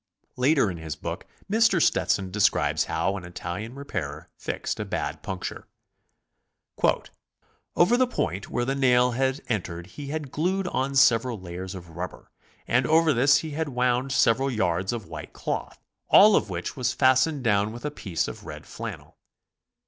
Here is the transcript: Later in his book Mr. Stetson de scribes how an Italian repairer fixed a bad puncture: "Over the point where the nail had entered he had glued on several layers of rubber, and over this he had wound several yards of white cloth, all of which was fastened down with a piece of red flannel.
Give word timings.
Later 0.35 0.71
in 0.71 0.77
his 0.77 0.95
book 0.95 1.27
Mr. 1.47 1.79
Stetson 1.79 2.31
de 2.31 2.39
scribes 2.41 2.85
how 2.85 3.17
an 3.17 3.23
Italian 3.23 3.75
repairer 3.75 4.29
fixed 4.35 4.79
a 4.79 4.83
bad 4.83 5.21
puncture: 5.21 5.67
"Over 7.75 7.97
the 7.97 8.07
point 8.07 8.49
where 8.49 8.65
the 8.65 8.73
nail 8.73 9.11
had 9.11 9.41
entered 9.47 9.85
he 9.85 10.07
had 10.07 10.31
glued 10.31 10.67
on 10.69 10.95
several 10.95 11.39
layers 11.39 11.75
of 11.75 11.89
rubber, 11.91 12.31
and 12.67 12.87
over 12.87 13.13
this 13.13 13.37
he 13.45 13.51
had 13.51 13.69
wound 13.69 14.11
several 14.11 14.49
yards 14.49 14.91
of 14.91 15.05
white 15.05 15.33
cloth, 15.33 15.77
all 16.07 16.35
of 16.35 16.49
which 16.49 16.75
was 16.75 16.93
fastened 16.93 17.43
down 17.43 17.71
with 17.71 17.85
a 17.85 17.91
piece 17.91 18.27
of 18.27 18.43
red 18.47 18.65
flannel. 18.65 19.19